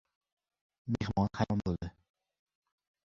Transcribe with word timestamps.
Mehmon 0.95 1.29
hayron 1.41 1.61
boʻldi. 1.67 1.93